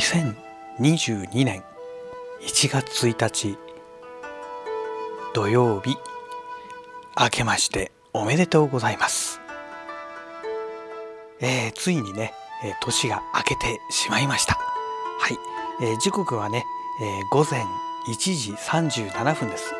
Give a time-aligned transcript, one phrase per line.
[0.00, 1.62] 2022年
[2.40, 3.58] 1月1日
[5.34, 5.94] 土曜日
[7.20, 9.42] 明けましておめでとうございます、
[11.42, 12.32] えー、ついにね、
[12.64, 14.54] えー、年が明けてしまいました。
[14.54, 16.64] はい、えー、時刻はね、
[17.02, 17.62] え午前
[18.08, 19.74] 1時37分です。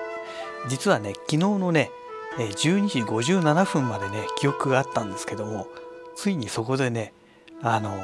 [0.68, 1.90] 実はね昨日のね
[2.36, 5.66] 12時57分までね記憶があったんですけども
[6.14, 7.14] ついにそこでね
[7.62, 7.98] あの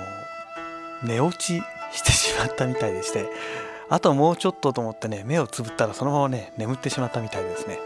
[1.04, 1.60] 寝落ち
[1.92, 3.28] してしまったみたいでして
[3.88, 7.78] あともうちょっとと思ってね目をつぶったらそのままね眠ってしまったみたいですね。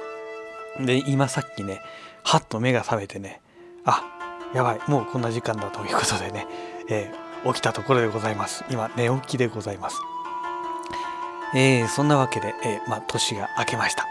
[0.81, 1.81] で今さっきね
[2.23, 3.41] はっと目が覚めてね
[3.85, 4.03] あ
[4.55, 6.47] やばいもうこんな時間だということでね、
[6.89, 8.65] えー、起きたところでございます。
[8.71, 10.01] 今寝起きでございます。
[11.55, 14.07] えー、そんなわけで、えー、まあ、年が明けました、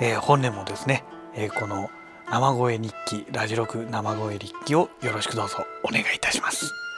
[0.00, 1.88] え本年もですね、えこの
[2.28, 6.89] 生声日記ラジロク生声日記をよろしくどうぞお願いいたします。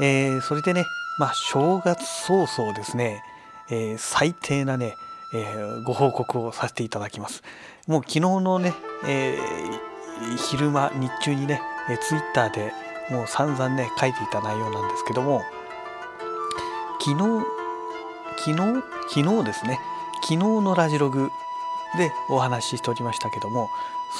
[0.00, 0.86] えー、それでね、
[1.18, 3.22] まあ、正月早々ですね、
[3.70, 4.96] えー、最低なね、
[5.32, 7.42] えー、ご報告をさせていただきます。
[7.86, 8.74] もう昨日のね、
[9.06, 9.38] え
[10.50, 12.72] 昼間、日中にね、えー、ツイッターで
[13.10, 15.42] もう散々ね、書いていた内容なんですけども、
[17.00, 17.44] 昨日、
[18.38, 19.78] 昨日、昨日ですね、
[20.22, 21.30] 昨日のラジログ
[21.98, 23.68] でお話ししておりましたけども、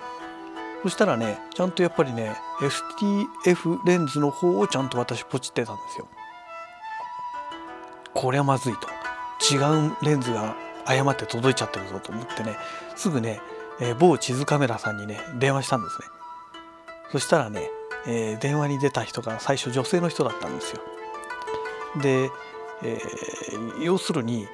[0.85, 6.07] そしたらね、ちゃんとやっぱりね、STF レンズの方をちゃんと私ポチってたんですよ。
[8.13, 8.88] これはまずいと。
[9.51, 9.57] 違
[9.88, 12.56] うレンズが誤って届いちゃってるぞと思ってね
[12.96, 13.41] すぐね、
[13.81, 16.06] えー、某地図カメラさんにね電話したんですね。
[17.12, 17.72] そしたらね、
[18.06, 20.81] えー、電話に出た人が最初女性の人だったんですよ。
[22.00, 22.29] で、
[22.84, 24.46] えー、要するに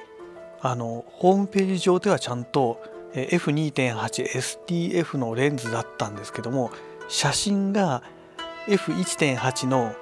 [0.62, 2.82] あのホームページ上ではちゃんと
[3.14, 6.70] F2.8STF のレンズだったんですけども
[7.08, 8.02] 写真が
[8.68, 9.94] F1.8 の、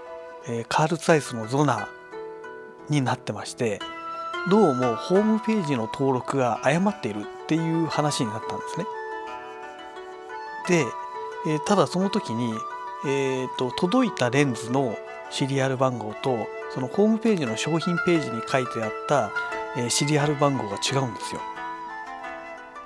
[0.69, 1.89] カール・ツァイスのゾナ
[2.89, 3.81] になってまして
[4.49, 8.87] どうもホームページの登録が誤っているっていう話になったんですね。
[10.69, 10.87] で、
[11.47, 12.55] え、ただその時に、
[13.07, 14.97] えーと、届いたレンズの
[15.31, 19.31] シリアル番号とそのホームページの商品ページに書いてあった、
[19.77, 21.43] え、シリアル番号が違うんですよ。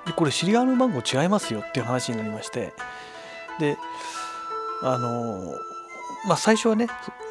[0.05, 2.73] でこれシリアル番号違いますよっていう話になりまして。
[3.59, 3.77] で
[4.83, 5.55] あの、
[6.27, 6.87] まあ最初はね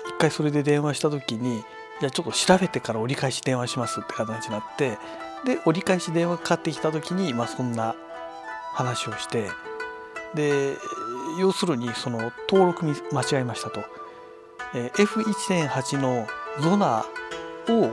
[0.09, 1.63] 一回それで電話した時に
[2.01, 4.99] じゃあちょっと調べてから折り返し電話しますって形になって
[5.45, 7.95] で折り返し電話かかってきた時に、まあ、そんな
[8.73, 9.49] 話をして
[10.35, 10.77] で
[11.39, 13.85] 要するにその登録に間違えましたと、
[14.75, 16.27] えー、F1.8 の
[16.61, 17.05] ゾナ
[17.69, 17.93] を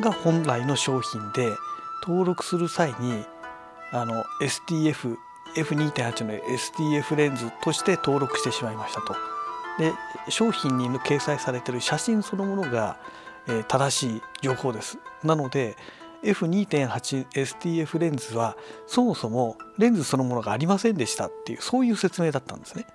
[0.00, 1.50] が本来の商品で
[2.02, 3.24] 登録する際に
[3.94, 5.16] あの STF
[5.54, 9.14] F2.8 の STF レンズとして登録してしまいましたと。
[9.78, 9.92] で
[10.28, 12.98] 商品に掲載されてる写真そのものが、
[13.46, 14.98] えー、正しい情報です。
[15.22, 15.76] なので
[16.24, 18.56] F2.8STF レンズは
[18.86, 22.86] そもそもレンズそのものがありませんでしたっていうそういう説明だったんですね。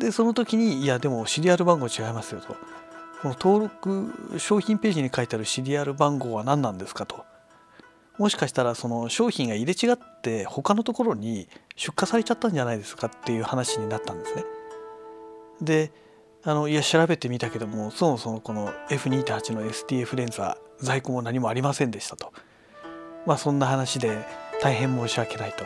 [0.00, 2.56] でその時にいやでもシリアル番号違いますよと。
[3.22, 7.27] この登録商品ページに書いてあるシリアル番号は何なんですかと。
[8.18, 14.44] もしかしたらその商品が入れ違って他のところに出荷されちゃったんじゃないですかっていう話になったんですね。
[15.62, 15.92] で
[16.42, 22.32] あのいや調べてみたけどもそもそもこの F2.8 の STF レンズは在庫も何もありませんでしたと。
[23.26, 24.24] まあそんな話で
[24.62, 25.64] 大変申し訳ないと。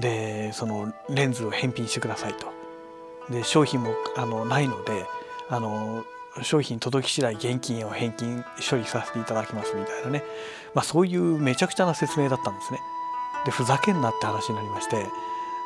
[0.00, 2.46] でそのレンズを返品してくださいと。
[3.30, 5.06] で商品もあのないので
[5.48, 6.04] あの
[6.40, 10.24] 商品届き次第現金を返金処理させていただきますみたいなね、
[10.74, 12.80] まあ、そういうめちゃくちゃな説明だったんですね。
[13.44, 15.06] でふざけんなって話になりまして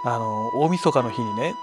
[0.05, 1.55] あの大晦日の日にね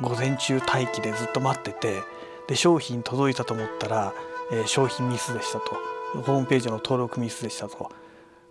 [0.00, 2.02] 午前中待機でずっと待ってて
[2.48, 4.12] で商品届いたと思ったら、
[4.52, 5.76] えー、商品ミスでしたと。
[6.12, 7.90] ホームページの登録ミスでしたと。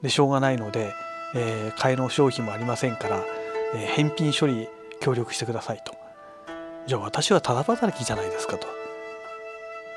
[0.02, 0.94] でしょうがないので、
[1.36, 3.22] えー、替えの商品もありませんから、
[3.76, 4.70] えー、返品処理
[5.02, 5.94] 協力してくださいと。
[6.88, 8.79] じゃあ私はただ働きじゃないですかと。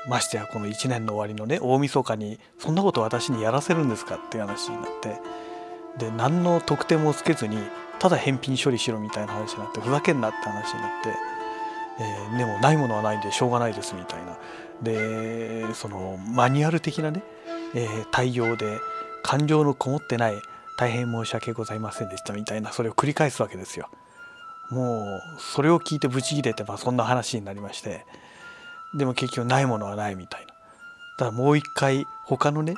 [0.07, 5.19] ましてやこの1年の終わりのね大晦日にそんなこと私にやらせるんですかっていう話になって
[5.97, 7.57] で何の特典もつけずに
[7.99, 11.09] ただ返品処理しろみたいな話になってふざけんなって話になって、
[11.99, 14.37] えー、でもないものはないんでしょうがないですみたいな
[14.81, 17.23] でそのマニュアル的なね、
[17.75, 18.79] えー、対応で
[19.23, 20.33] 感情のこもってない
[20.77, 23.89] 大変申し訳ございませんでしたみたいなそれを繰り返すわけですよ。
[24.71, 28.05] もうそれを聞いてブチギレてまあそんな話になりまして
[28.95, 30.47] でも結局ないものはないみたいな。
[30.47, 32.75] だからもう一回他のね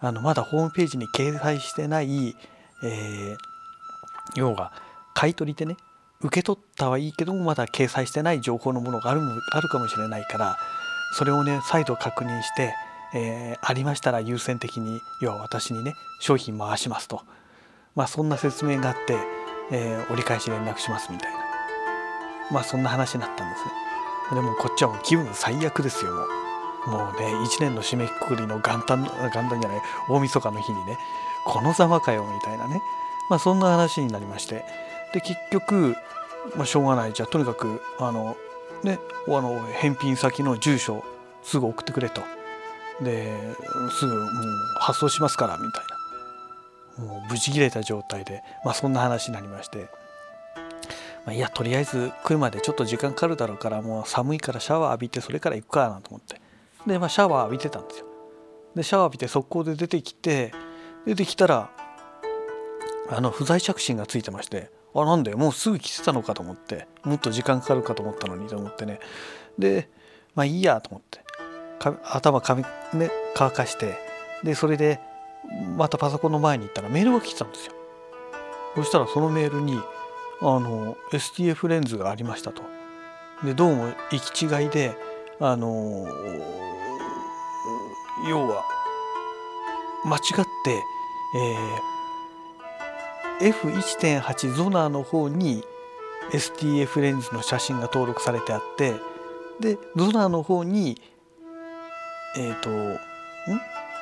[0.00, 2.36] あのまだホームページに掲載してない、
[2.82, 3.36] えー、
[4.36, 4.72] 要は
[5.14, 5.76] 買い取りでね
[6.20, 9.20] 受け取ったはいいけどもまだ掲載してない情報のものがある
[9.52, 10.56] あるかもしれないから
[11.14, 12.74] それをね再度確認して、
[13.14, 17.22] えー、ありましたら優先的に要は私にね商品回しますと、
[17.94, 19.16] まあ、そんな説明があって、
[19.72, 21.38] えー、折り返し連絡しますみたいな。
[22.50, 23.87] まあそんな話になったんですね。
[24.34, 26.12] でもこっちはもう気分最悪ですよ。
[26.12, 26.28] もう。
[26.86, 30.96] もうね1年の締めくくりの元旦元旦じゃない大晦日の日にね
[31.44, 32.80] このざまかよみたいなね。
[33.28, 34.64] まあそんな話になりまして。
[35.12, 35.96] で結局、
[36.56, 37.12] まあ、しょうがない。
[37.12, 38.36] じゃあとにかくあの
[38.84, 41.04] ねあの返品先の住所
[41.42, 42.22] すぐ送ってくれと。
[43.02, 43.54] で
[43.98, 44.28] すぐもう
[44.78, 45.98] 発送しますからみたいな。
[47.04, 49.88] もうブチ切れた状態で、まあ、そんな話になりまして、
[51.28, 56.40] まあ、いやとりあえず来るまでちょっと時間かかるだろうからもう寒いからシャワー浴びてそれから行くかなと思って。
[56.86, 58.06] で、まあ、シャワー浴びてたんですよ。
[58.74, 60.52] でシャワー浴びて速攻で出てきて
[61.04, 61.70] 出てきたら
[63.10, 68.98] あの不在着信がついてましてあなんでもうすぐ来てたのかと思ってもっと時間かかるかと思ったのにと思ってね。
[69.58, 69.90] で
[70.34, 71.20] まあいいやと思って
[72.10, 72.62] 頭髪
[72.94, 73.98] ね乾かして
[74.44, 74.98] でそれで
[75.76, 77.74] またパソコンの前に行ったらメールが来てたんですよ。
[78.76, 79.78] そしたらそのメールに
[80.40, 82.62] あの STF レンズがありましたと。
[83.44, 84.96] でどうも行き違いで
[85.40, 86.06] あの
[88.28, 88.64] 要は
[90.04, 90.82] 間違って、
[93.40, 95.64] えー、F1.8 ゾナーの方に
[96.32, 98.94] STF レンズの写真が登録されてあって
[99.60, 101.00] でゾナーの方に
[102.36, 102.98] えっ、ー、とん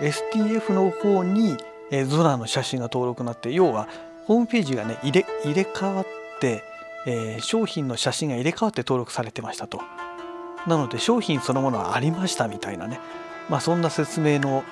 [0.00, 1.56] ？STF の方に、
[1.90, 3.88] えー、ゾナーの写真が登録になって要は
[4.26, 6.05] ホームページがね入れ入れ替わっ
[6.40, 6.64] て、
[7.06, 9.80] えー、商品の写真が入れ替わって登録されてましたと。
[10.66, 12.98] なので商品そのものはありましたみたいなね、
[13.48, 14.64] まあ、そんな説明の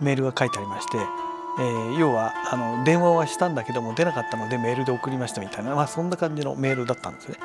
[0.00, 7.38] メールが書いてありまして、えー、要はあの電話はしたんだけども出なかったのでメールで送りましたみたいな、まあ、そんな感じのメールだったんですね。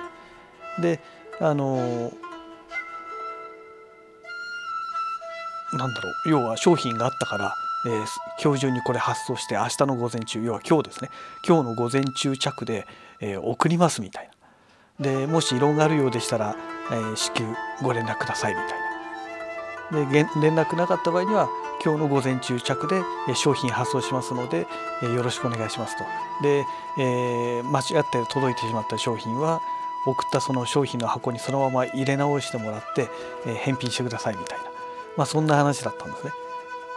[0.80, 1.00] で
[1.40, 2.12] あの
[5.74, 7.56] なんだろう要は商品があったから、
[7.88, 8.06] えー、
[8.44, 11.10] 今日中にこれ発送して明日の午前中要は今日ですね。
[11.48, 12.86] 今日の午前中着で、
[13.22, 14.30] えー、送りますみたい
[15.00, 15.12] な。
[15.12, 16.56] でもし異論があるようでしたら、
[16.92, 17.46] えー、至急
[17.82, 20.12] ご連絡くださいみたいな。
[20.12, 21.48] で連絡なかった場合には
[21.84, 23.02] 今日の午前中着で
[23.36, 24.68] 商品発送しますので、
[25.02, 26.04] え、よろしくお願いしますと。
[26.44, 26.66] で、
[26.98, 29.62] えー、間違って届いてしまった商品は
[30.06, 33.08] 送ったその商品の箱にそのまま入れ直してもらって、
[33.46, 34.66] えー、返品してくださいみたいな、
[35.16, 36.34] まあ、そんな話だったんですね。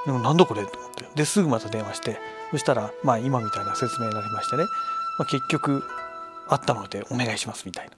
[0.07, 0.65] でもなんだこれ？
[0.65, 1.09] と思って。
[1.15, 2.19] ですぐまた電話して
[2.51, 4.65] そしたらまあ今みたいな説明になりましてね、
[5.19, 5.85] まあ、結局
[6.49, 7.93] あったのでお願いしますみたいな。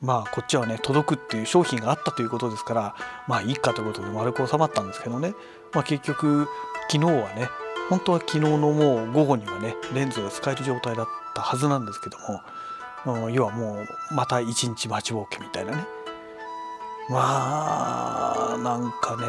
[0.00, 2.94] まあこっちはね届くっていう商品があったということですから
[3.28, 5.34] まあいいかということで丸く収まったんですけどね、
[5.72, 6.48] まあ、結局
[6.90, 7.48] 昨日はね
[7.88, 12.18] 本当は昨日のもう午後にはねレンズが使える状態だったはずなんですけど
[13.04, 13.74] も要はも
[14.10, 15.84] うまた一日待ちぼうけみたいなね。
[17.08, 19.26] まあなんかね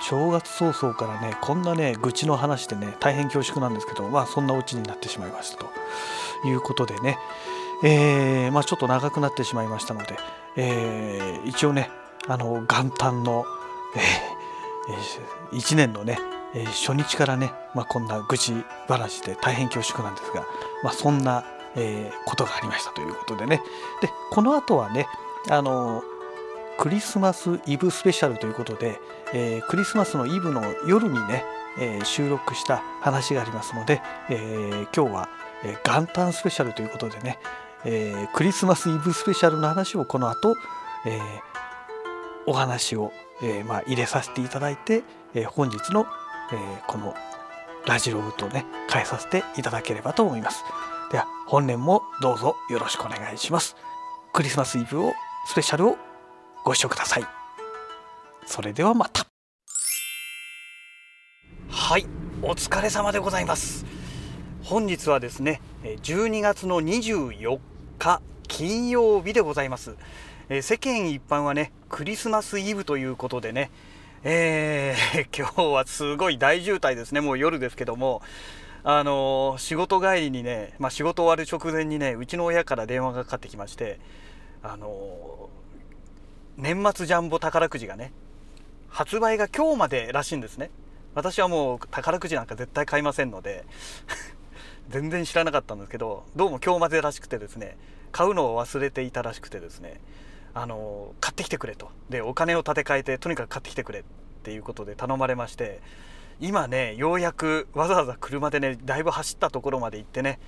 [0.00, 5.70] 正月早々からねこんなね愚痴の話でね大変恐縮なんですけどまあそんなオチになってしまいましたと。
[6.44, 7.18] いうことでね、
[7.84, 10.16] えー、まあ、ちょっと長くなってしまいましたので、
[10.56, 11.90] えー、一応ね
[12.28, 13.44] あの元旦の、
[13.94, 16.18] えー、1年のね
[16.54, 20.44] え初日からね、まあ、こんな愚痴話で大変恐縮なんですが、
[20.82, 21.44] まあ、そんな、
[21.76, 23.62] え、ことがありましたということでね。
[24.02, 25.06] でこの後はね
[25.48, 26.02] あの
[26.76, 28.98] クリスマスイブスペシャルということで、
[29.32, 31.44] えー、クリスマスのイブの夜にね、
[31.78, 35.28] えー、収録した話がありますので、えー、今日は、
[35.84, 37.38] 元旦スペシャルということでね、
[37.84, 40.54] えー、クリスマスイブスペシャルの話をこの後、
[41.06, 41.20] えー、
[42.46, 45.02] お話を、えーまあ、入れさせていただいて、
[45.34, 46.06] えー、本日の、
[46.52, 47.14] えー、この
[47.86, 50.64] ラジログとね変えさせていただければと思います。
[51.10, 53.76] では本年もどうぞよろしくお願いします。
[54.32, 55.12] クリスマスイブを
[55.46, 55.96] スペシャルを
[56.64, 57.39] ご視聴ください。
[58.50, 59.28] それではまた。
[61.68, 62.06] はい、
[62.42, 63.86] お疲れ様でございます。
[64.64, 67.60] 本日はですね、12月の24
[68.00, 69.94] 日金曜日でございます。
[70.62, 73.70] 世間一般はね、クリスマスイブということでね、
[74.24, 78.20] えー、 今日はすごい大渋滞ですね、もう夜ですけども、
[78.82, 84.00] あのー、仕事帰りにね、まあ、仕事終わる直前にね、うちの親から電話がかかってきまして、
[84.60, 88.12] あのー、年末ジャンボ宝くじがね、
[88.90, 90.70] 発売が今日までらしいんですね。
[91.14, 93.64] 私はもう宝くじなんか絶対買いませんので
[94.88, 97.76] 全然知らなかったんですけどどうも今日までらしくてですね
[98.12, 100.00] 買うのを忘れていたらしくてですね
[100.54, 104.02] あの買ってきてくれとでお金を立て替えてとにかく買ってきてくれっ
[104.44, 105.80] ていうことで頼まれまして
[106.40, 110.38] 今ねようやくわざわざ車でねだいぶ走ったところまで行ってね、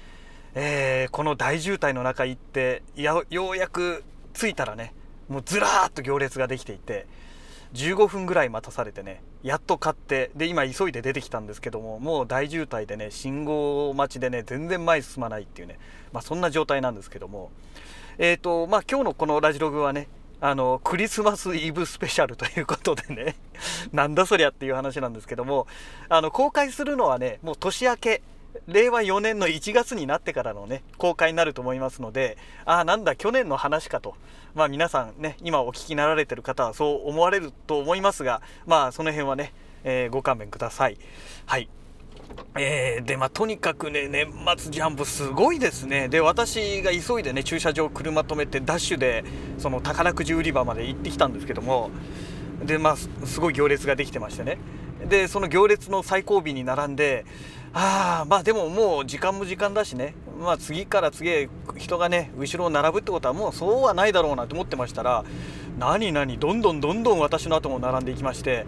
[0.54, 4.94] えー、この大渋滞の中行ってようやく着いたらね
[5.28, 7.06] もうずらーっと行列ができていて
[7.74, 15.78] 15分ぐらい待たされてねやっと買ってで今急いで出てきたんですけどももう大渋滞でね信号待ちでね全然前進まないっていうね、
[16.12, 17.50] まあ、そんな状態なんですけども。
[18.18, 20.06] えっ、ー、とまあ今日のこのラジログはね
[20.40, 23.36] あのクリスマスイブスペシャルということでね
[23.92, 25.66] なんだそりゃっていう話なんですけども
[26.08, 28.22] あの公開するのはねもう年明け
[28.66, 34.14] 令和4年の1月になってからのね公開になると思いますのでああなんだ去年の話かと。
[34.54, 40.98] まあ皆さんね今お聞きになられてる方はそう思われると思いますがまあその辺はね、えー、ご勘弁ください。
[41.46, 41.68] はい。
[42.56, 46.08] えー、でまあとにかくね年末ジャンボすごいですね。
[46.08, 49.24] で私が急いでね駐車場車止めてダッシュで
[49.58, 51.90] その宝くじ売り場まで行ってきたんですけども
[52.64, 54.58] でまあすごい行列ができてましてね。
[55.08, 57.24] でその行列の最後尾に並んで
[57.74, 60.14] あまあでももう時間も時間だしね。
[60.38, 65.24] まあ次から次へ人がね後ろを並ぶってことはもうそうはないだろうなと思ってましたら
[65.78, 68.66] 何何どんどんどんどん私の後も並んでいきまして。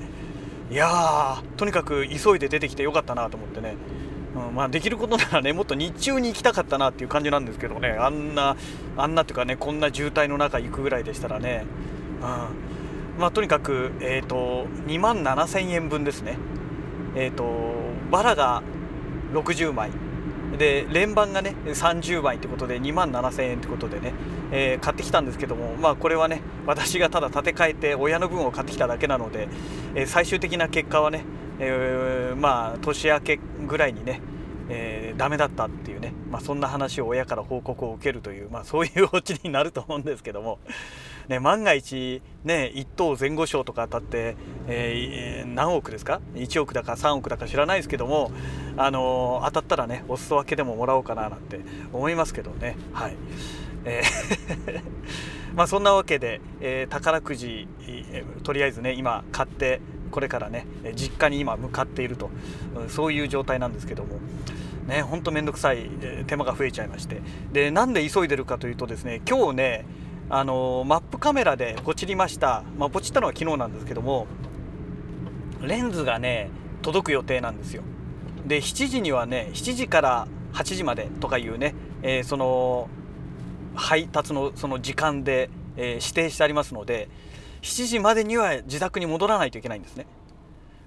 [0.70, 3.76] いやーとにかく急いで出てきてよかったなと思ってね、
[4.34, 7.90] うん、まあできることならねもっと日中に行きたかったなっていう感じなんですけどね。
[7.90, 8.56] あんな
[8.96, 11.66] あんなっていうかねこんな渋滞の中行くぐらいでしたらね、
[12.20, 16.38] うん、まあとにかくえっ、ー、と2万7000円分ですね。
[17.14, 17.44] えっ、ー、と
[18.11, 18.62] バラが
[19.35, 19.91] 60枚。
[20.57, 24.12] で連番がね30枚ってことで2万7000円ってことでね、
[24.53, 29.49] えー、買ってきたんですけどもまあこれはね私がただ立て替えて親の分を買ってきただけなので、
[29.97, 31.25] えー、最終的な結果はね、
[31.59, 34.21] えー、まあ年明けぐらいにね
[34.69, 40.59] えー、ダメだったっていうね、まあ、そんな話を親から報告を受けるという、まあ、そういうオチになると思うんですけども、
[41.28, 44.37] ね、万が一、ね、1等前後賞とか当たって、
[44.69, 48.31] えー、何億ですか？1億だか3億だか知らないですけども、
[48.76, 51.61] あのー、当たったらねお裾分けでももらおうかななんて
[51.93, 52.76] 思いますけどね。
[52.93, 53.16] はい
[53.85, 54.83] えー
[55.54, 60.66] まあそんなわけで、えー、宝くじ、えー、とりあえずね今買ってこれからね
[60.97, 62.31] 実家に今向かっていると、
[62.76, 64.19] うん、そういう状態なんですけども。
[64.85, 65.88] ね、ほんと面倒くさい
[66.26, 67.23] 手間が増えちゃいまして
[67.54, 69.87] でなんで急いでるかというとですね今日ね
[70.31, 74.26] あのマップカメラでポチりました、まあ、ポチったのは昨日なんですけども
[75.61, 76.50] レンズがね
[76.83, 77.83] 届く予定なんですよ。
[78.47, 82.88] で7時にはね7時から8時までとかいうね、えー、その
[83.75, 87.09] 配達のその時間で、えー、指定してありますので
[87.62, 90.07] 7時までには自宅に戻らないといけないんですね。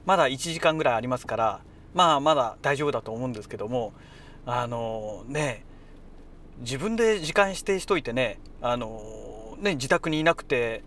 [0.05, 1.59] まだ1時間ぐらいありますから
[1.93, 3.91] まあまだ大丈夫だと思うんですけども
[4.45, 5.65] あのね
[6.59, 9.01] 自分で時間指定しといてねあの
[9.59, 10.83] ね自宅にいなくて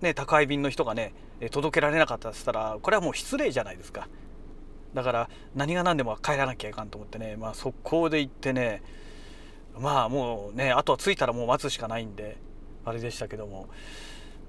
[0.00, 1.12] ね宅配便の人がね
[1.50, 4.08] 届けられなかったとしたらこれはもう失礼じゃないですか。
[4.94, 8.82] だから何が何でも帰らなきゃいかんと思ってねまあ速攻で行ってね
[9.78, 12.38] まあもうねあとは着いたらもう待つしかないんで
[12.84, 13.68] あれでしたけども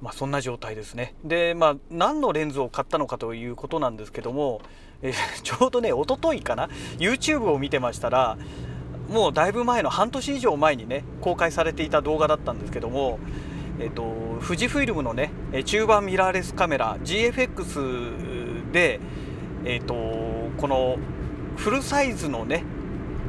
[0.01, 1.13] まあそんな状態ですね。
[1.23, 4.61] でまあ何のレンズを買ったのかということなんですけども
[5.01, 5.13] え
[5.43, 8.37] ちょうどね一昨日かな？YouTube を見てましたら
[9.09, 13.19] もうだいぶ前の半年以上前にね公開されていた動画だったんですけども
[13.79, 15.31] えっと、富士フイルムのね
[15.65, 18.99] 中盤ミラーレスカメラ GFX で、
[19.63, 19.93] えっと、
[20.57, 20.97] この
[21.55, 22.63] フルサイズのね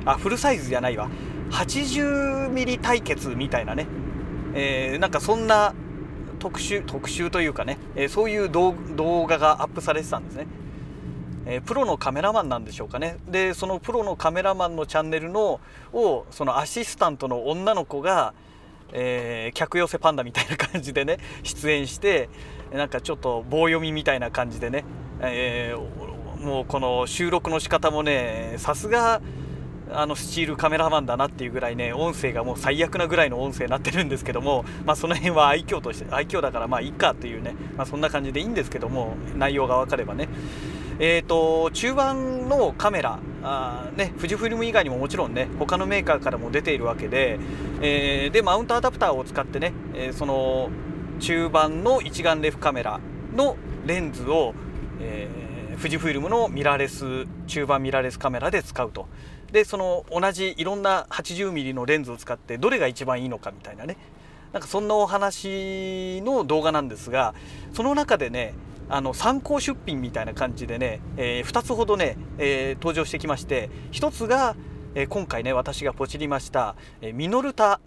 [0.05, 1.09] あフルサイズじゃないわ。
[1.51, 3.87] 80mm 対決みたいなね、
[4.55, 5.75] えー、なんかそんな
[6.39, 8.75] 特集特集というかね、えー、そういう動
[9.27, 10.47] 画がアップされてたんですね。
[11.53, 13.17] え、プロのカメラマンなんでしょうかね。
[13.29, 15.61] でそのプロのカメラマンのチャンネルの
[15.93, 18.35] をそのアシスタントの女の子が、
[18.93, 22.29] えー、客寄せパンダみたいな感じでね出演して
[22.73, 24.85] なんかちょっと棒読みみたいな感じでね、
[25.21, 29.21] えー、もうこの収録の仕方もねさすが
[29.93, 40.29] あのスチールカメラマンだなっていうぐらいね音声がもう最悪なぐらいの音声になってるんですけども、まあ、その辺は愛嬌として愛嬌だからまあいいかっていうね、まあ、そんな感じでいいんですけども内容が分かればね。
[41.03, 47.41] えーと、中盤のカメラあ、ね、富士フイルム以外にももちろんね他のメーカーからも出ているわけで,、
[47.81, 50.69] えー、でマウントアダプターを使ってね、えー、その
[51.19, 53.01] 中盤の一眼レフカメラ
[53.35, 54.53] のレンズを、
[55.01, 59.09] えー、富士フイルムのミラーレス中盤ミラーレスカメラで使うと。
[59.53, 63.97] でその同じいろんな 80mm のレンズを使ってどれが一番いいのかみたいなね。
[64.53, 67.35] なんかそんなお話の動画なんですが
[67.73, 68.55] その中でね
[68.91, 74.57] あの参考出品みたいな感じでね、えー、2つほどね、えー、登場してきまして1つが、
[74.95, 77.81] えー、今回ね私がポチりました、えミノルタ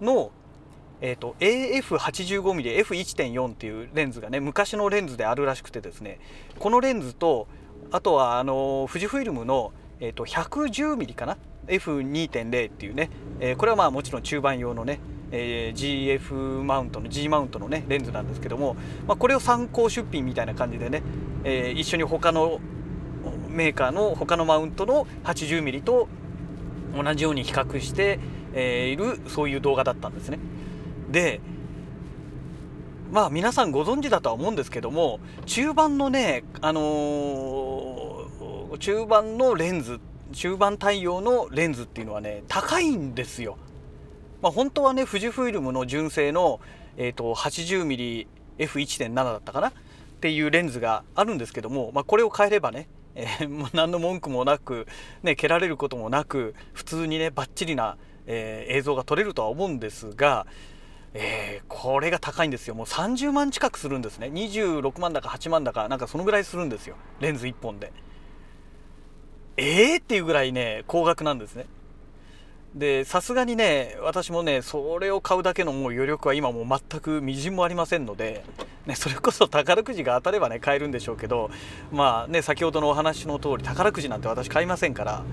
[0.00, 0.30] の、
[1.02, 6.18] えーと、AF85mmF1.4 っていうレンズがね昔のレンズであるらしくてですね
[6.58, 7.46] このレンズと
[7.90, 14.98] あとはあの富士フイルムの、えーと、と 110mm かな？F2.0 っていうね、えー、これはまあもちろん中盤用のね
[15.32, 21.02] えー、GF マウントの G マウントのねレンズなんですけども、まあ、これを参考出品みたいな感じでね、
[21.44, 22.60] えー、一緒に他の
[23.48, 26.08] メーカーの他のマウントの 80mm と
[26.94, 28.18] 同じように比較して、
[28.54, 30.38] え、いるそういう動画だったんですね。
[31.10, 31.40] で
[33.12, 40.00] まあ皆さんご存知だとは思うんですけども中盤のねあのー、中盤のレンズ
[40.32, 43.58] 中盤対応のレンズっていうのはね高いんですよ
[44.42, 46.60] まあ、本当はね富士フイルムの純正の、
[46.96, 49.68] えーと、80mmF1.7 だったかな？
[49.68, 49.72] っ
[50.20, 54.86] ていうレンズがあるんですけども、まあ、これを変えればね、えー、 何の文句もなく、
[55.22, 60.46] ね、蹴られることもなく普通にねバッチリな、えー、映像が撮れるとは思うんですが、
[61.14, 62.74] えー、これが高いんですよ。
[62.74, 64.28] もう30万近くするんですね。
[64.28, 66.96] 26万だか8万だかなんかそのぐらいするんですよ。
[67.20, 67.92] レンズ1本で。
[69.56, 70.00] えー？
[70.00, 71.66] っていうぐらいね高額なんですね。
[72.74, 78.44] でさすがにね私もねそれを買うだけのもう余力は今もう全くみじんもありませんので、
[78.86, 81.50] ね、それこそ宝くじが当たればね買えるんでしょうけど
[81.90, 85.24] まあね先ほどのお話の通り宝くじなんて私買いませんから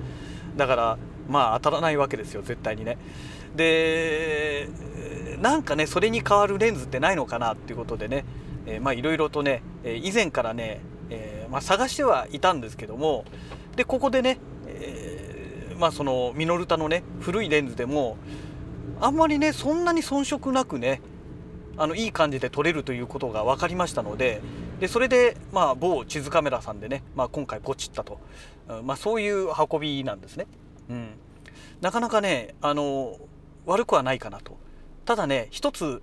[0.56, 0.98] だから
[1.30, 2.98] まあ当たらないわけですよ絶対にね。
[3.56, 4.68] で
[5.40, 8.26] なんかねそれに代わるレンズってないのかなっていうことでね、
[8.66, 13.26] え、まあいろいろとね以前からね、えー、まあ、探してはいたんですけども
[13.76, 15.17] でここでね、えー
[15.78, 18.18] まあそのミノルタのね古いレンズでも
[19.00, 21.02] あんまりねそんなに遜色なくね
[21.78, 24.42] あのいい感じで撮れるということが分かりましたので
[24.80, 28.20] でそれで、まあ、某地図カメラさんでね、まあ、今回ポチったと、
[28.84, 30.46] まあ、そういう運びなんですね。
[30.90, 31.10] うん、
[31.82, 33.18] なかなかねあの
[33.66, 34.58] 悪くはないかなと
[35.06, 36.02] ただね一つ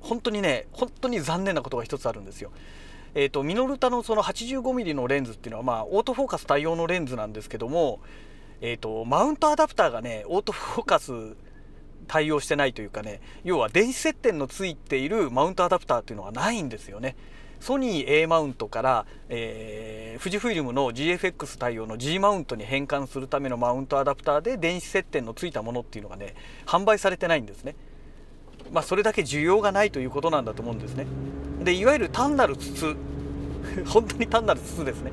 [0.00, 2.50] 本当にね本当に残念なことが一つあるんですよ。
[3.16, 8.00] えーと、ミノルタのその 85mm のレンズっていうのは、まあ、オートフォーカス対応のレンズなんですけども
[8.60, 11.12] えーと、マウントアダプターがねオートフォーカス
[12.06, 17.16] 対応してないというかね要は電子接点のついているマウントアダプターっていうのはないんですよね。
[17.60, 26.34] ソニー A マウントから、えー、富士フイルムの GFX 対応の G マウントに変換するためのマウントアダプターで電子接点のついたものっていうのがね
[26.66, 27.74] 販売されてないんですね。
[28.70, 31.06] まあ、それだけ需要がないということなんだと思うんですね。
[31.62, 32.96] でいわゆる単なる筒
[33.86, 35.12] 本当に単なる筒ですね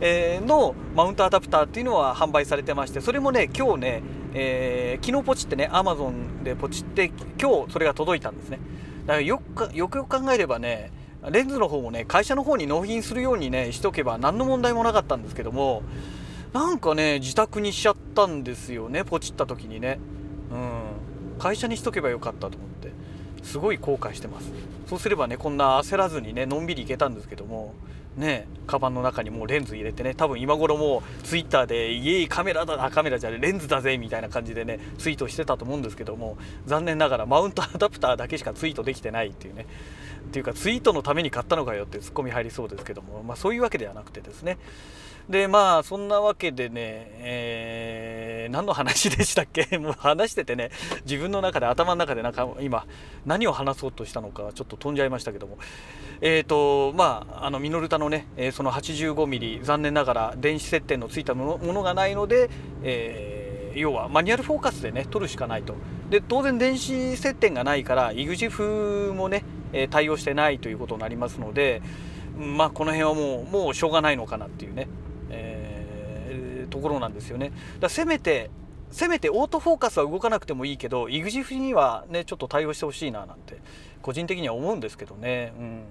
[0.00, 4.02] え、のマウントアダプターっていうのは販売されてましてそれもね今日ね、
[4.34, 8.58] えー、昨日ポチってねアマゾンでポチって今日それが届いたんですね。
[9.06, 10.92] だからよくよくよく考えればね
[11.30, 15.82] レンズの方もね会社の方に納品するようにねしとけば何の問題もなかったんですけども
[16.52, 19.98] なんかね自宅にしちゃったんですよねポチった時にね。
[20.50, 21.38] うん。
[21.38, 22.92] 会社にしとけばよかったと思って。
[23.42, 24.52] すごい後悔してます。
[24.86, 27.74] そうすればねこんな焦らずにねのんびりいけたんですけども。
[28.16, 39.66] ねカバンの中にもうレンズ入れてね多分今頃もうツイッターで「イエイカメラだカメラじゃねレンズだぜ」みたいな感じでねツイートしてたと思うんですけども残念ながらマウントアダプターだけしかツイートできてないっていうね。
[40.22, 44.56] っていうかツイートのために買ったのかよってツッコミ入りそうですけども、まあ、そういうわけではなくてですね。
[45.28, 46.74] でまあそんなわけでね、
[47.18, 48.11] えー、
[48.48, 49.66] 何の話でしたっけ？
[49.78, 50.70] もう話しててね
[51.04, 52.86] 自分の中で頭の中でなんか今
[53.26, 55.58] 何を話そうとしたのかちょっと飛んじゃいましたけども。
[56.20, 62.48] えっ、ー、とまああのミノルタのね、えー、その 85mm 残念ながら電子接点のついたものがないので、
[62.84, 65.74] え、要はマニュアルフォーカスでね撮るしかないと。
[66.10, 69.44] で当然電子接点がないから EXIF もね
[69.90, 71.80] 対応してないということになりますので
[72.38, 74.88] まあこの辺はもうもうしょうがないのかなっていうね。
[76.72, 77.52] ところなんですよね。
[77.78, 78.50] だせめて
[78.90, 83.58] せめてオートフォーカスは動かなくてもいいけど EXIF にはねちょっと対応してほしいななんて
[84.02, 85.52] 個人的には思うんですけどね。
[85.58, 85.84] うん、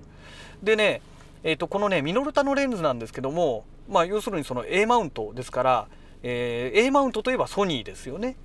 [0.61, 1.01] でね、
[1.43, 5.87] えー、とこのねミノルタのレンズなんですけども、まあ、要するにその A マウントですから、
[6.21, 8.35] えー、A マウントといえばソニーですよね。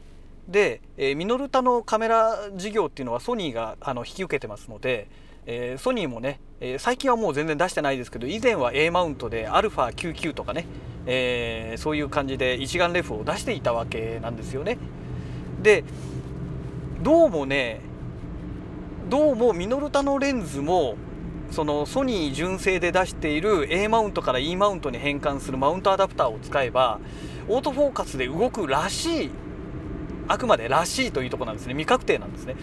[0.49, 5.09] で、えー、ミノルタのカメラ事業っていうのはソニーがあの引き受けてますので、
[5.45, 10.67] えー、ソニーもね、え、最近はもう全然出してないですけど以前は A マウントで α99 とかね、
[11.07, 14.79] えー、そういう感じで一眼レフを出していたわけなんですよね。
[15.63, 15.85] で
[17.03, 17.81] どうもね
[19.09, 20.97] どうもミノルタのレンズも
[21.51, 26.99] そのソニー純正で出している A マウントから E マウントに変換するマウントアダプターを使えば
[27.49, 29.31] オートフォーカスで動くらしい
[30.27, 31.75] あくまでらしいというとこなんですね。
[31.75, 32.57] 未確定なんですね。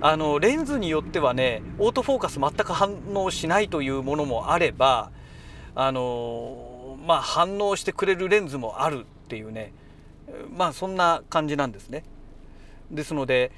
[0.00, 5.10] あのレンズによってはねオートフォーカス全く反応しないというものもあれば
[5.74, 6.73] あの
[7.04, 9.72] まあ反応してくれるレンズもあるっていうね。
[10.56, 12.04] まあそんな感じなんですね。
[12.90, 13.52] ですので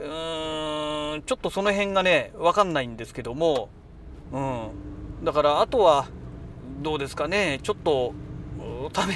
[0.00, 3.68] うーんちょっとその辺がね分かんないんですけども。
[4.32, 5.24] うん。
[5.24, 6.06] だからあとは
[6.82, 7.60] どうですかね。
[7.62, 8.12] ちょっと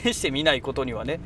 [0.02, 1.20] 試してみないことにはね。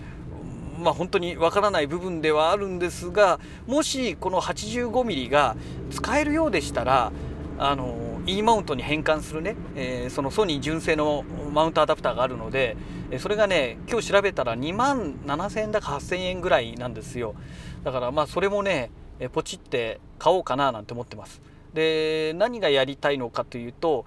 [0.81, 5.55] まあ、本当にわからない部分ではあるんですがもしこの 85mm が
[5.91, 7.13] 使えるようでしたら
[7.59, 12.77] あの E マウントに変換するね、えー、そのソニー純正のマウントアダプターがあるので
[13.19, 17.35] それがね今日調べたら2万7000円だか8000円ぐらいなんですよ。
[17.83, 18.93] だからまあそれもね
[19.33, 21.43] ポチって買おうかななんて思ってます。
[21.75, 24.05] で何がやりたいのかというと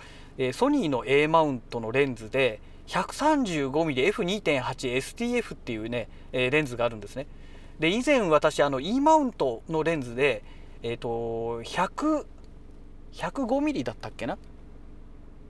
[0.54, 7.28] ソニーの A マウントのレンズで 135mmF2.8STF っていうね、えー、レンズがあるんですね。
[7.80, 10.44] で以前私あの E マウントのレンズで
[10.82, 12.26] えっ、ー、と100
[13.13, 14.38] 105mm だったっけな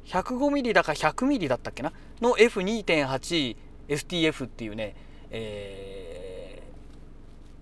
[0.05, 1.91] ？105mm だか 100mm だったっけな？
[2.21, 4.95] の F2.8STF っていうね、
[5.31, 6.61] え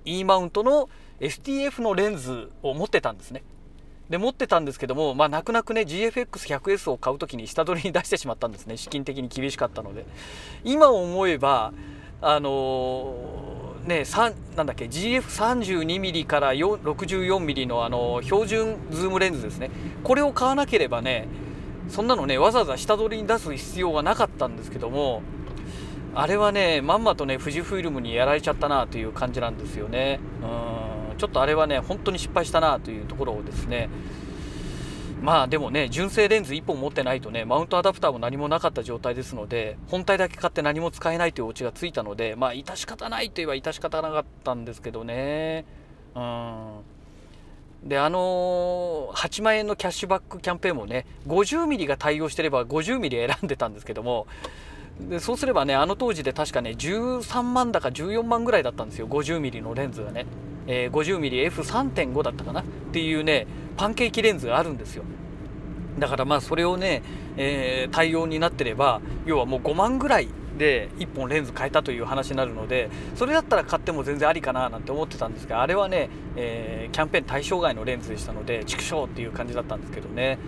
[0.05, 3.43] ー、E マウントの STF のレンズを持ってたんですね。
[4.09, 8.75] で持ってたんですけども、まあ、泣く泣くね GFX100S を買う時に下取りに出してしまったんですね。
[8.75, 10.05] 資金的に厳しかったので。
[10.65, 11.71] 今思えば
[12.21, 14.03] あのー、ね
[14.55, 19.71] なんだっけ GF32mm から 64mm のあの標準ズームレンズですね。
[20.03, 21.27] これを買わなければね
[21.89, 25.21] そんなのねわざわざ下取りに出す必要がなかったんですけども
[26.13, 30.19] あれはねまんまとね富士フイルムにやられちゃったなという感じなんですよね。
[30.43, 33.89] うんちょっとあれはね本当に失敗したなというところをですね
[35.21, 45.65] まあでもね純正レンズ1本持ってないとねマウントアダプターも何もなかった状態ですので本体だけ買って何も使えないというオチがついたのでまあ致し方ないといえば致し方なかったんですけどね。
[46.15, 46.79] うん。
[47.83, 54.27] であのー、8万円のキャッシュバックキャンペーンもね 50mm が対応してれば 50mm 選んでたんですけども
[55.09, 60.27] でそうすればねあの当時で確かね13万だか14万ぐらいだったんですよ 50mm のレンズがね。
[60.67, 62.61] えー、50mmF3.5 だったかな？
[62.61, 63.47] っていうね
[63.77, 65.03] パンケーキレンズがあるんですよ。
[65.99, 67.03] だからまあそれをね、
[67.37, 80.39] えー、対応になってれば要はもう5万ぐらいで1本レンズ変えたという話になるのでそれだったら買っても全然ありかななんて思ってたんですがあれはね、えー、キャンペーン対象外のレンズでしたので畜生っていう感じだったんですけどね、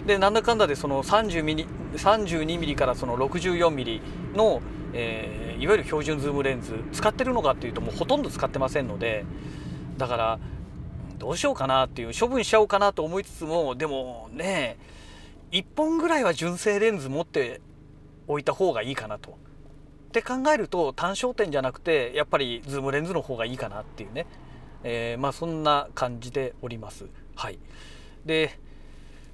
[0.00, 4.60] うん、でなんだかんだでその 30mm 32mm からその 64mm の、
[4.92, 9.26] えーいわゆる標準ズームレンズ使ってるのかっていうともうほとんど使ってませんので
[9.98, 10.38] だから
[11.18, 14.78] どうしようかなっていう処分しちゃおうかなと思いつつもでもね
[15.52, 17.60] 1本ぐらいは純正レンズ持って
[18.26, 19.32] おいた方がいいかなと。
[19.32, 24.26] って考えると単焦点じゃなくてやっぱりズームレンズの方がいいかなっていうね、
[24.82, 27.06] えー、まあそんな感じでおります。
[27.36, 27.60] はい、
[28.24, 28.58] で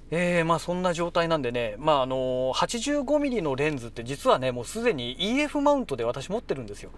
[0.09, 6.91] えー、まあそんな状態なんでね、まああの 85mm のレンズって実はねもうすでに EF マウントで私持ってるんですよ。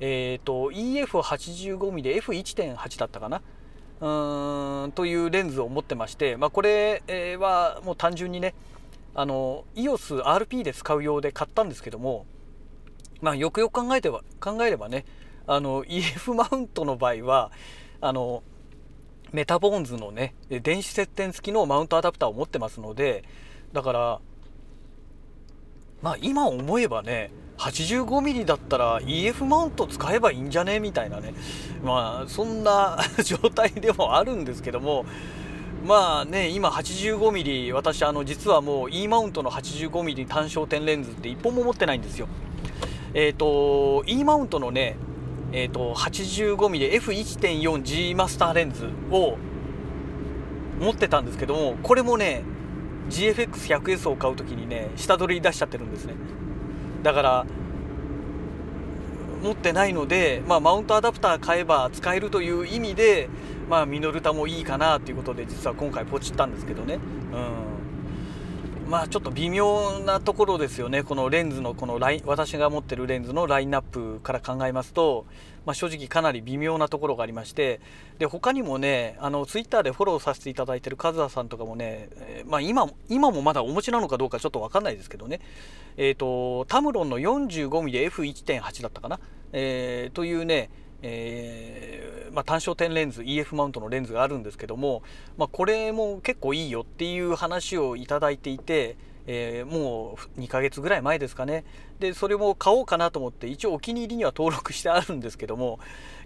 [0.00, 3.42] えっ、ー、と EF85mmF1.8 だったかな
[4.00, 7.02] うーんというレンズを持ってまして、まあ、これ
[7.38, 8.54] はもう単純にね
[9.14, 12.26] あの EOSRP で使う用で買ったんですけども、
[13.20, 15.04] まあ、よくよく考えては考えればね
[15.46, 17.52] あの EF マウントの場合は
[18.00, 18.42] あの
[19.32, 23.24] メタボーンズのね電子接点付きのマウントアダプターを持ってますので
[23.72, 24.20] だから
[26.02, 30.80] まあ今思えばね 85mm だったら EF マウント使えばいいんじゃね？
[30.80, 31.32] みたいなね
[31.82, 35.04] まあそんな 状態でもあるんですけども
[35.86, 42.28] まあね今 85mm 私あの実はもう E マウントの 85mm 単焦点レンズって1本も持ってないんですよ。
[43.14, 44.96] えっ、ー、と E マウントのね
[45.52, 49.36] えーと、85mm F1.4G マスターレンズを
[50.80, 52.42] 持ってたんですけどもこれもね
[53.10, 56.14] GFX100S を買う時にね下取り出しちゃってるんですね
[57.02, 57.46] だから
[59.42, 63.28] 持ってないので、まあ、マウントアダプター買えば使えるという意味で、
[63.68, 66.98] まあ、ミノルタもいいかなということで実は今回ポチったんですけどね。
[67.32, 67.71] うん
[68.92, 71.02] まあちょっと微妙なところですよね。
[71.02, 75.24] このレンズのこのライン私が持ってるレンズのラインナップから考えますと、
[75.64, 77.80] まあ、正直かなり微妙なところがありまして
[78.18, 85.40] で他にもねあのツイッターでフォローさせていただいてるカズハさんとかもね、えー、まあ今、今もまだお持ちなのかどうかちょっと分かんないですけどね。
[85.96, 89.20] えっ、ー、とタムロンの 45mmF1.8 だったかな、
[89.54, 90.68] えー、というね
[91.02, 95.02] えー、まあ、単焦点レンズ EF マウントのレンズがあるんですけども、
[95.36, 101.64] まあ、これも結構いいよっていう話をいただいていて、えー、もう2ヶ月ぐらい前ですかね。
[102.00, 105.78] でそれも買おうかなと思って一応お気に入りには登録してあるんですけども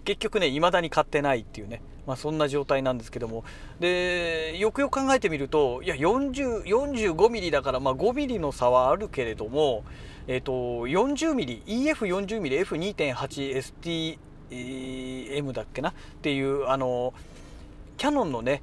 [0.05, 3.43] 結局ね未だに買ってないっていうね、まあ、そんな状態なんですけども。
[3.79, 9.83] でよくよく考えてみるといや 45mm だからまあ 5mm の差はあるけれども
[10.29, 10.51] えーと、
[10.87, 14.17] 40mm EF40mmF2.8ST
[14.51, 15.89] M だっけな？
[15.89, 17.13] っていうあの
[17.97, 18.61] キャノンのね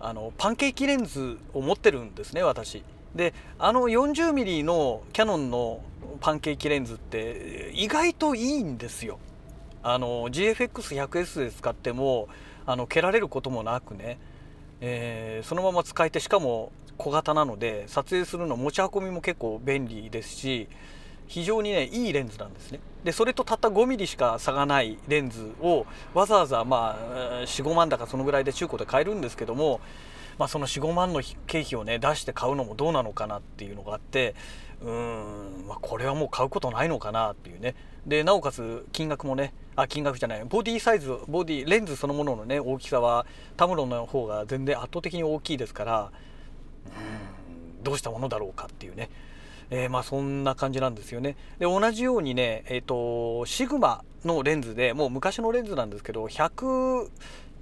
[0.00, 2.82] あのパンケーキレンズを持ってるんですね私。
[3.14, 5.80] であの 40mm のキャノンの
[6.20, 9.18] パンケーキレンズって意外といいんですよ。
[9.82, 12.28] あの GFX100S で使っても
[12.66, 14.18] あの蹴られることもなくね、
[14.80, 20.68] えー、そのまま使えてしかも小型なので撮影するの持ち運びも結構便利ですし
[21.26, 22.80] 非常にねいいレンズなんですね。
[23.04, 29.80] でそれとたった 5mm しか差がないレンズをわざわざまあ45万だかそのぐらいで中古で買えるんですけども、
[30.38, 34.34] まあ、その45万の経費をね出して買うのもどうなのかなっていうのがあって
[34.82, 34.90] うー
[35.64, 37.74] ん、まあ、これはもう買うことないのかなっていうね。
[38.06, 46.10] でなおかつ金額もねあ金額じゃないボディサイズボディレンズそのもののね大きさはタムロンの方が全然圧倒的に大きいですから
[46.86, 46.88] う
[47.80, 49.10] んどうしたものだろうかっていうね。
[49.70, 51.36] えー、まあそんな感じなんですよね。
[51.58, 57.10] で同じようにね、えーと、シグマのレンズでもう昔のレンズなんですけど100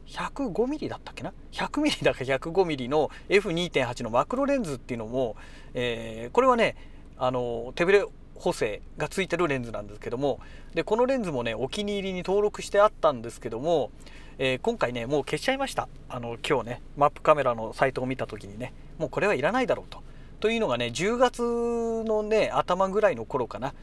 [0.06, 5.36] 105ミリだったっけな？100ミリだか105ミリの F2.8 のマクロレンズっていうのも、
[5.74, 6.76] えー、これはね
[7.18, 8.04] あの手ぶれ
[8.36, 10.40] 補正がついてるレンズなんですけども
[10.74, 13.90] でこのレンズもねお気に入りに登録してあったんですけども、
[14.38, 15.88] えー、今回ねもう消しちゃいました。
[16.08, 20.02] あの今日ねマップカメラのサイトを見た時にねもうこれはいらないだろうと。
[20.40, 23.74] というのがね10月のね頭ぐらいの頃かな、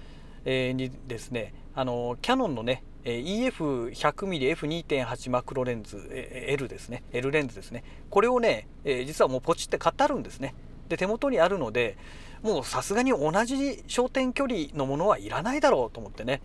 [0.46, 7.04] えー、にですねあのキヤノンのね EF100mmF2.8 マクロレンズ L ですね。
[7.12, 7.84] L レンズですね。
[8.10, 10.56] これをね、え、実はもうポチって買ってあるんですね。
[10.88, 11.98] で手元にあるので
[12.42, 13.56] もうさすがに同じ
[13.88, 16.42] 焦点距離のものはいらないだろうと思ってね。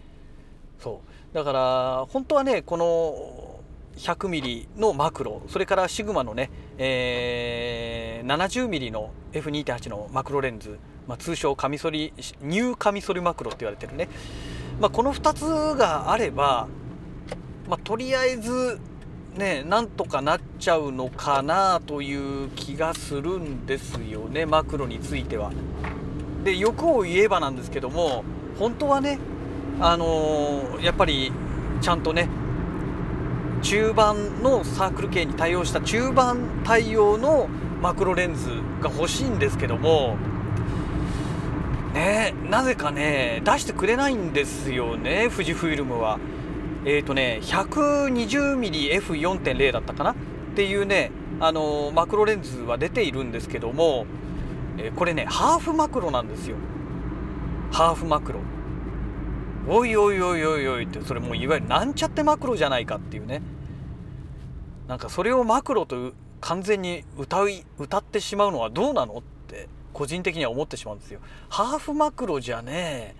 [0.81, 1.01] そ
[1.33, 1.35] う。
[1.35, 3.58] だから本当はねこの
[3.98, 14.08] 100mm のマクロそれからシグマのね、えー、70mm の F2.8 のマクロレンズ、まあ、通称カミソリニューカミソリマクロって言われてるね、
[14.80, 16.68] まあ、この2つがあれば、
[17.68, 18.80] まあ、とりあえず
[19.37, 25.52] ねなんとかなっちゃうのかなという気がするんですよねマクロについては。
[26.44, 28.24] で欲を言えばなんですけども
[28.58, 29.18] 本当はね
[29.80, 31.32] あのー、やっぱり
[31.80, 32.28] ちゃんとね
[33.62, 37.49] 中盤のサークル系に対応した中盤対応の
[37.83, 38.49] マクロレンズ
[38.81, 40.16] が欲しいんですけども
[41.94, 46.18] ねなぜかね出してくれないんですよね富士フイルムは。
[46.85, 50.12] えっ、ー、とね 120mmF4.0 だったかな？
[50.12, 50.14] っ
[50.55, 54.07] ていうねあのマクロレンズは出ているんですけども、
[54.79, 56.57] え、これねハーフマクロなんですよ。
[57.71, 58.40] ハーフマクロ。
[59.70, 63.42] おいおいおいおいおいってそれもういわゆるなんちゃってマクロじゃないかっていうね。
[64.87, 71.20] なんかそれをマクロと完全に歌い歌ってしまうのはどうなのって個人的には思ってしまうんですよ。
[71.50, 73.14] ハーフマクロじゃね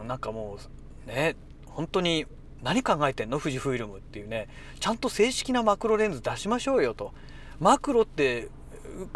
[0.00, 0.58] うんなんかも
[1.06, 1.34] うね
[1.66, 2.26] 本当に
[2.62, 3.40] 何考えてんの？
[3.40, 4.46] 富士フイルムっていうね。
[4.78, 7.12] ちゃんと正式なマクロレンズ出しましょうよと。
[7.58, 8.48] マクロって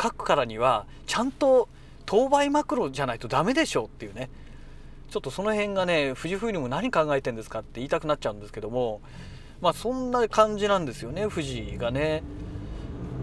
[0.03, 1.69] 書くからにはちゃんと
[2.05, 4.29] 当倍マクロじゃないとダメでしょうっていうね。
[5.11, 9.01] ちょっとその辺がね富士フイルム何考えてんですかって言いたくなっちゃうんですけども
[9.63, 12.23] まあそんな感じなんですよね富士がね。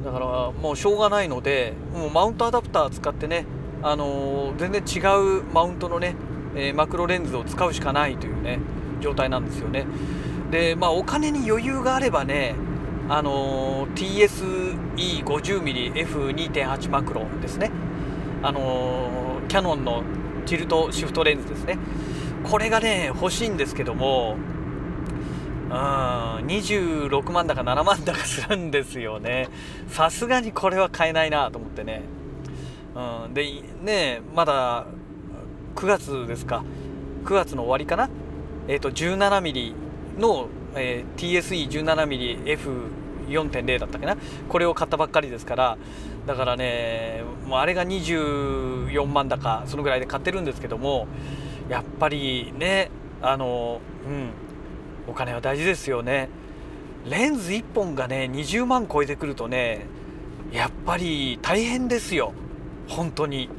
[0.04, 3.46] だからもうしょうがないのでもうマウントアダプター使ってね
[3.82, 5.00] あのー、全然違
[5.40, 6.16] うマウントのね、
[6.56, 8.60] えー、マクロレンズを使うしかないというね
[9.02, 9.86] 状態なんですよね。
[10.52, 12.56] でまあお金に余裕があればね
[13.10, 14.36] あのー、
[14.96, 17.72] TSE50mmF2.8 マクロですね。
[18.44, 20.04] あのキヤノンの
[20.46, 21.78] チルトシフトレンズですね。
[22.44, 24.38] これがね欲しいんですけども
[25.66, 29.50] うん26万だか7万だかするんですよね。
[29.90, 32.04] さすがにこれは買えないなと思ってね、
[32.96, 33.46] うん、で
[33.82, 34.86] ねまだ
[35.76, 36.64] 9月ですか。
[37.26, 38.10] 9月の終わりかな。
[38.68, 39.74] えー、と 17mm
[40.20, 44.18] の、えー、TSE17mmF4.0 だったっけな。
[44.48, 45.78] これを買ったばっかりですから
[46.26, 51.08] だからねもうあれが24万だかそのぐらいで買ってるんですけども
[51.70, 52.90] やっぱりね
[53.22, 54.32] あのうん
[55.08, 56.30] お金は大事ですよね。
[57.08, 59.86] レンズ1本がね20万超えてくるとね
[60.52, 62.34] やっぱり大変ですよ。
[62.88, 63.50] 本当に。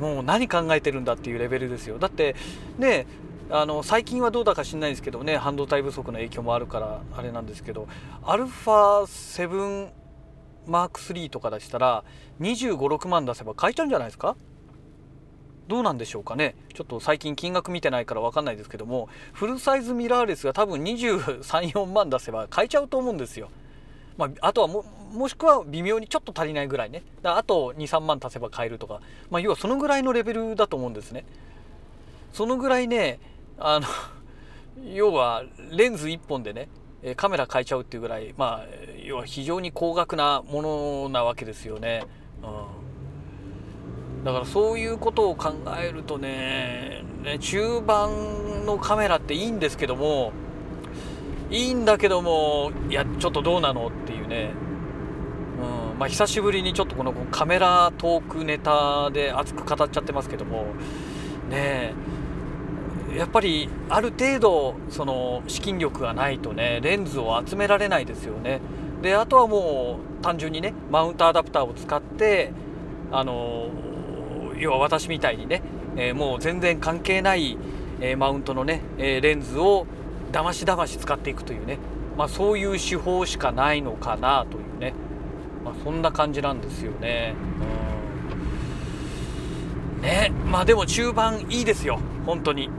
[0.00, 1.98] もう何考えてるんだっていうレベルですよ。
[1.98, 2.36] だって
[2.78, 3.06] ね
[3.50, 7.86] あの最近はどうだか知んないんですけどね半導体不足の影響もあるからあれなんですけど
[8.22, 9.88] α7
[10.66, 12.04] マーク3とか出したら
[12.40, 14.36] 2 5 6万出せば買えちゃうんじゃないですか？
[15.68, 23.48] どうなんでしょうかねちょっと最近金額見てないから分かんないですけどもフルサイズミラーレスが多分234万出せば買えちゃうと思うんですよ。
[24.16, 29.00] まあ、あとはももしくは微妙にちょっと足りないぐらいねあと23万足せば買えるとか、
[29.30, 31.24] まあ、要はそのぐらいのレベルだと思うんですね。
[32.32, 33.18] そのぐらいね
[33.58, 33.86] あの
[34.94, 36.68] 要はレンズ1本でね
[37.14, 38.66] カメラ変えちゃうっていうぐらいまあ
[39.04, 42.02] 要は非常に高額なものなわけですよね。
[42.42, 50.32] うん、だからそういうことを考えるとねね中盤のカメラっていいんですけども
[51.50, 54.50] いいんだけどもいやちょっとどうなのっていうね、
[55.92, 55.98] うん。
[55.98, 60.66] まあ、久しぶりにちょっとこのカメラトークネタで熱く語っちゃってますけども
[61.48, 62.15] ねえ。
[63.16, 68.60] やっぱりある程度その資金力がないとねレンズを集められないですよね。
[69.02, 72.52] であとはもう単純にねマウントアダプターを使って
[73.10, 73.70] あの
[74.58, 75.62] 要は私みたいにね、
[75.96, 77.56] えー、もう全然関係ない、
[78.00, 79.86] えー、マウントのね、えー、レンズを
[80.32, 81.78] だましだまし使っていくというね、
[82.16, 84.94] まあ、そういう手法しかないのかなというね、
[85.64, 87.34] まあ、そんな感じなんですよね。
[89.96, 90.02] うん。
[90.02, 91.98] ねまあでも中盤いいですよ。
[92.24, 92.70] 本当に。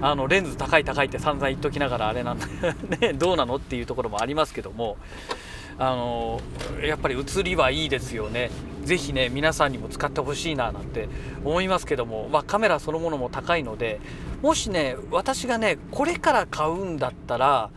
[0.00, 2.46] あのレンズ高い高いって散々言っときながらあれなんだ
[3.00, 4.96] ねどうなのっていうところもありますけども
[5.78, 6.40] あの
[6.82, 8.50] やっぱり写りはいいですよね。
[8.84, 11.08] 是非ね皆さんにも使ってほしいななんて
[11.44, 14.00] 思いますけども、まあ、カメラそのものも高いので
[14.40, 17.70] もしね私がねこれから買うんだったら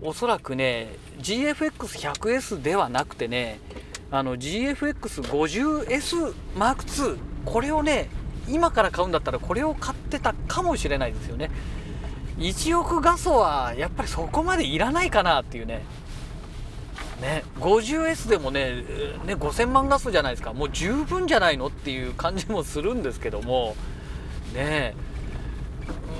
[0.00, 3.60] おそらくね GFX100S ではなくてね
[4.10, 8.08] あの GFX50S Mark2 これをね
[8.48, 11.50] 今から買うんだったらこれを買ってたかもしれないですよね。
[12.38, 15.82] 1億画素はやっぱりそこまでいらないかなっていうね。
[17.20, 18.84] ね 50S でもね
[19.24, 20.52] ね5000万画素じゃないですか。
[20.52, 23.74] もう十分じゃないのっていう感じもするんですけども。
[24.54, 24.94] ね。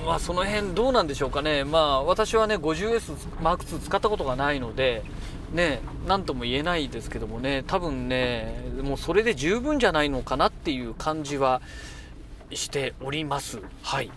[0.05, 1.63] まあその辺どうなんでしょうかね。
[1.63, 5.03] まあ私はね 50SM2 使ったことがないので
[5.51, 7.63] ね何とも言えないですけどもね。
[7.67, 11.61] 多分ねもうそれで十分じゃないのかなっていう感じは
[12.53, 13.61] しております。
[13.81, 14.11] はい。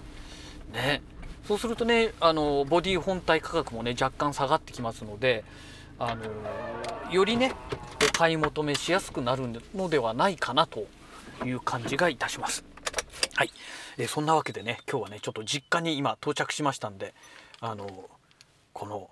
[0.73, 1.03] ね。
[1.47, 5.45] そうするとね、あの、ボディ本体価格もね、若干下がってきますので、
[5.99, 6.25] あの、
[7.13, 7.53] よりね、
[8.09, 9.43] お買い求めしやすくなる
[9.75, 10.87] のではないかなと
[11.45, 12.65] いう感じがいたします。
[13.35, 13.51] はい。
[13.99, 17.15] えそんなわけでね、今日はね、ちょっと実家に今到着しましたんで、
[17.61, 18.09] あの、
[18.73, 19.11] この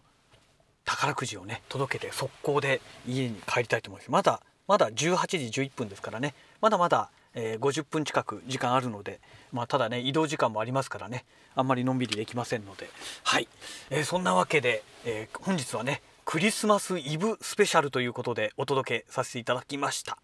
[0.85, 4.11] 宝くじをね、届けて速攻で家に帰りたいと思います。
[4.11, 9.20] まだ、まだ18時11分ですからね、まだまだえー、50分近く時間あるので、
[9.53, 11.24] まあ、ただね移動時間もありますからね
[11.55, 12.90] あんまりのんびりできませんので。
[13.22, 13.48] はい、
[13.90, 20.18] えー、そんなわけで、えー、本日はねクリスマスイブスペシャルということでお届けさせていただきました。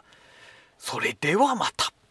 [0.77, 2.04] それではまた。